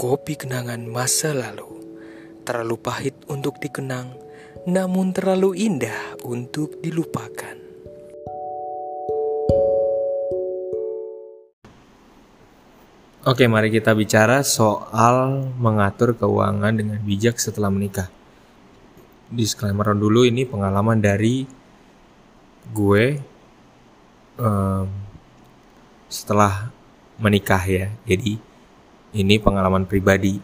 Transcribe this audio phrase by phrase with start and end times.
[0.00, 1.76] Kopi kenangan masa lalu
[2.48, 4.16] Terlalu pahit untuk dikenang
[4.64, 7.60] Namun terlalu indah untuk dilupakan
[13.28, 18.08] Oke, mari kita bicara soal mengatur keuangan dengan bijak setelah menikah.
[19.28, 21.44] Disclaimer dulu ini pengalaman dari
[22.72, 23.04] gue
[24.40, 24.88] um,
[26.08, 26.72] setelah
[27.20, 27.92] menikah ya.
[28.08, 28.49] Jadi
[29.16, 30.38] ini pengalaman pribadi.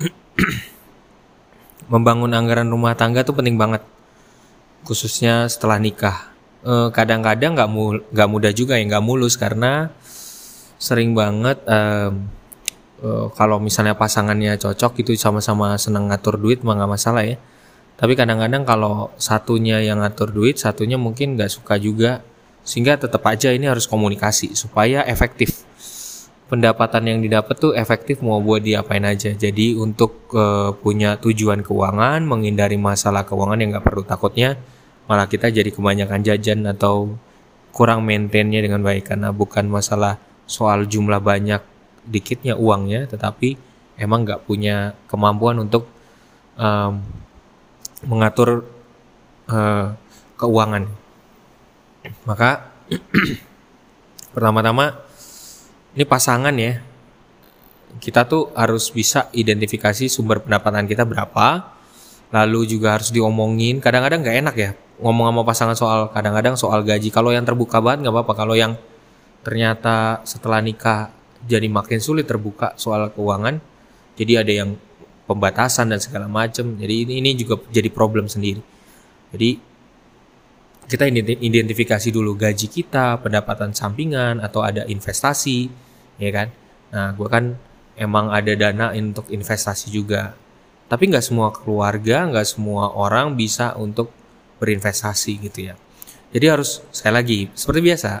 [1.92, 3.82] Membangun anggaran rumah tangga tuh penting banget,
[4.86, 6.30] khususnya setelah nikah.
[6.60, 7.68] Eh, kadang-kadang nggak
[8.12, 9.90] nggak mudah juga ya, nggak mulus karena
[10.80, 12.24] sering banget um,
[13.36, 17.36] kalau misalnya pasangannya cocok itu sama-sama senang ngatur duit mah nggak masalah ya
[18.00, 22.24] tapi kadang-kadang kalau satunya yang ngatur duit satunya mungkin nggak suka juga
[22.64, 25.68] sehingga tetap aja ini harus komunikasi supaya efektif
[26.50, 32.26] pendapatan yang didapat tuh efektif mau buat diapain aja jadi untuk uh, punya tujuan keuangan
[32.26, 34.58] menghindari masalah keuangan yang nggak perlu takutnya
[35.06, 37.14] malah kita jadi kebanyakan jajan atau
[37.70, 40.18] kurang maintainnya dengan baik karena bukan masalah
[40.50, 41.62] soal jumlah banyak
[42.06, 43.54] dikitnya uangnya, tetapi
[44.00, 45.86] emang nggak punya kemampuan untuk
[46.58, 47.02] um,
[48.06, 48.66] mengatur
[49.46, 49.94] uh,
[50.34, 50.90] keuangan.
[52.26, 52.72] Maka
[54.34, 55.09] pertama-tama
[55.96, 56.82] ini pasangan ya,
[57.98, 61.74] kita tuh harus bisa identifikasi sumber pendapatan kita berapa,
[62.30, 63.82] lalu juga harus diomongin.
[63.82, 67.08] Kadang-kadang nggak enak ya ngomong sama pasangan soal kadang-kadang soal gaji.
[67.08, 68.34] Kalau yang terbuka banget nggak apa-apa.
[68.36, 68.76] Kalau yang
[69.40, 71.08] ternyata setelah nikah
[71.44, 73.60] jadi makin sulit terbuka soal keuangan
[74.16, 74.70] jadi ada yang
[75.24, 78.60] pembatasan dan segala macam jadi ini ini juga jadi problem sendiri
[79.32, 79.56] jadi
[80.90, 81.06] kita
[81.38, 85.70] identifikasi dulu gaji kita pendapatan sampingan atau ada investasi
[86.18, 86.48] ya kan
[86.90, 87.54] nah gue kan
[87.94, 90.34] emang ada dana untuk investasi juga
[90.90, 94.10] tapi nggak semua keluarga nggak semua orang bisa untuk
[94.58, 95.74] berinvestasi gitu ya
[96.34, 98.12] jadi harus sekali lagi seperti biasa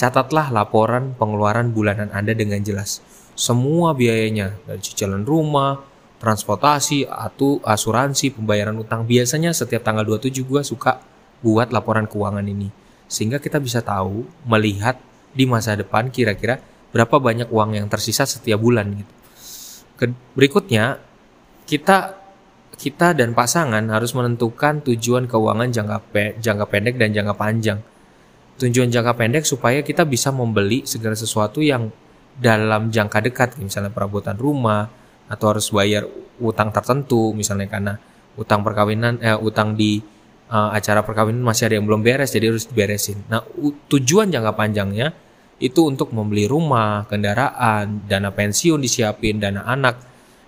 [0.00, 3.04] Catatlah laporan pengeluaran bulanan Anda dengan jelas.
[3.36, 5.76] Semua biayanya, dari cicilan rumah,
[6.16, 9.04] transportasi, atau asuransi, pembayaran utang.
[9.04, 11.04] Biasanya setiap tanggal 27 gue suka
[11.40, 12.68] buat laporan keuangan ini.
[13.10, 14.96] Sehingga kita bisa tahu, melihat
[15.34, 16.58] di masa depan kira-kira
[16.90, 19.12] berapa banyak uang yang tersisa setiap bulan gitu.
[20.32, 20.96] Berikutnya,
[21.68, 22.16] kita
[22.80, 27.78] kita dan pasangan harus menentukan tujuan keuangan jangka pe, jangka pendek dan jangka panjang
[28.60, 31.88] tujuan jangka pendek supaya kita bisa membeli segala sesuatu yang
[32.36, 34.88] dalam jangka dekat misalnya perabotan rumah
[35.32, 36.04] atau harus bayar
[36.40, 37.94] utang tertentu misalnya karena
[38.36, 40.00] utang perkawinan eh utang di
[40.50, 43.22] uh, acara perkawinan masih ada yang belum beres jadi harus diberesin.
[43.30, 43.46] Nah,
[43.86, 45.14] tujuan jangka panjangnya
[45.62, 49.96] itu untuk membeli rumah, kendaraan, dana pensiun disiapin, dana anak.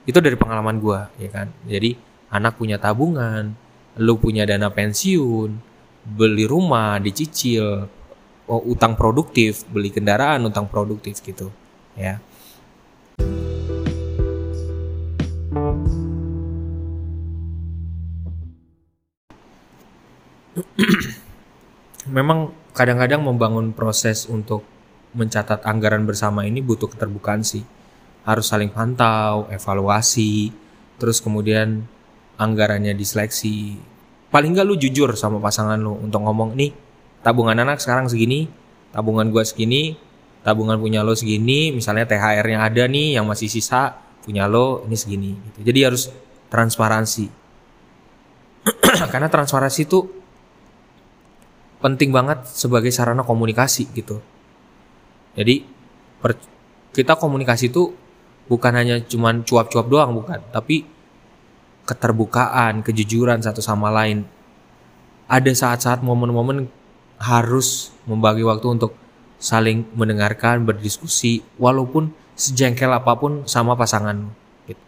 [0.03, 1.53] Itu dari pengalaman gua, ya kan.
[1.69, 1.95] Jadi
[2.33, 3.55] anak punya tabungan,
[4.01, 5.51] lu punya dana pensiun,
[6.03, 7.87] beli rumah, dicicil,
[8.49, 11.53] oh, utang produktif, beli kendaraan utang produktif gitu,
[11.95, 12.19] ya.
[22.13, 24.63] Memang kadang-kadang membangun proses untuk
[25.17, 27.65] mencatat anggaran bersama ini butuh keterbukaan sih.
[28.29, 30.53] Harus saling pantau, evaluasi,
[31.01, 31.89] terus kemudian
[32.37, 33.81] anggarannya diseleksi.
[34.29, 36.73] Paling nggak lu jujur sama pasangan lu untuk ngomong nih
[37.23, 38.51] tabungan anak sekarang segini,
[38.91, 39.95] tabungan gue segini,
[40.43, 43.95] tabungan punya lo segini, misalnya THR-nya ada nih yang masih sisa,
[44.27, 45.33] punya lo ini segini.
[45.63, 46.11] Jadi harus
[46.51, 47.27] transparansi.
[49.13, 50.22] Karena transparansi itu
[51.83, 54.23] penting banget sebagai sarana komunikasi gitu.
[55.35, 55.67] Jadi
[56.23, 56.39] per,
[56.95, 57.91] kita komunikasi itu
[58.47, 60.87] bukan hanya cuman cuap-cuap doang bukan, tapi
[61.83, 64.23] keterbukaan, kejujuran satu sama lain.
[65.27, 66.71] Ada saat-saat momen-momen
[67.19, 68.93] harus membagi waktu untuk
[69.43, 74.31] saling mendengarkan, berdiskusi, walaupun sejengkel apa pun sama pasangan.
[74.69, 74.83] Gitu.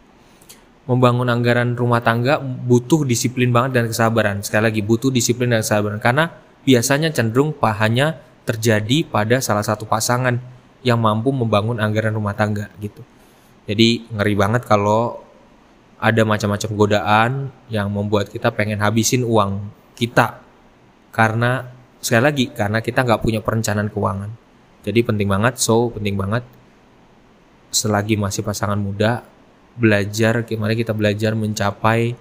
[0.87, 4.39] Membangun anggaran rumah tangga butuh disiplin banget dan kesabaran.
[4.45, 6.31] Sekali lagi butuh disiplin dan kesabaran karena
[6.65, 10.37] biasanya cenderung pahanya terjadi pada salah satu pasangan
[10.85, 13.01] yang mampu membangun anggaran rumah tangga gitu.
[13.65, 15.25] Jadi ngeri banget kalau
[15.97, 17.31] ada macam-macam godaan
[17.71, 20.43] yang membuat kita pengen habisin uang kita
[21.15, 21.71] karena
[22.03, 24.31] sekali lagi karena kita nggak punya perencanaan keuangan
[24.83, 26.43] jadi penting banget so penting banget
[27.71, 29.23] selagi masih pasangan muda
[29.79, 32.13] belajar gimana kita belajar mencapai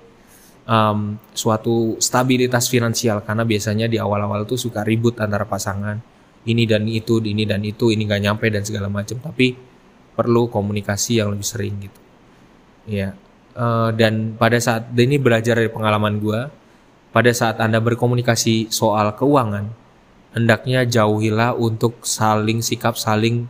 [0.66, 3.25] um, suatu stabilitas finansial.
[3.25, 6.00] Karena biasanya di awal-awal tuh suka ribut antara pasangan.
[6.44, 9.56] Ini dan itu ini dan itu ini nggak nyampe dan segala macam tapi
[10.12, 12.00] perlu komunikasi yang lebih sering gitu.
[12.84, 13.16] Ya
[13.55, 16.40] Eh, dan pada saat dan ini belajar dari pengalaman gue
[17.14, 19.70] pada saat anda berkomunikasi soal keuangan
[20.34, 23.46] hendaknya jauhilah untuk saling sikap saling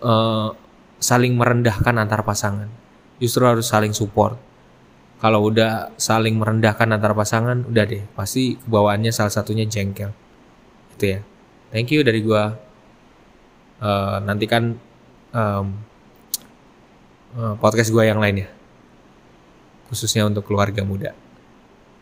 [0.00, 0.56] uh,
[0.96, 2.72] saling merendahkan antar pasangan.
[3.20, 4.40] Justru harus saling support
[5.22, 8.02] kalau udah saling merendahkan antar pasangan udah deh.
[8.18, 10.10] Pasti kebawaannya salah satunya jengkel.
[10.98, 11.20] Itu ya.
[11.70, 12.42] Thank you dari gue
[13.78, 14.74] uh, nantikan
[15.30, 15.78] um,
[17.38, 18.50] uh, podcast gue yang lainnya.
[19.86, 21.14] Khususnya untuk keluarga muda.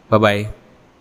[0.09, 0.60] Bye bye.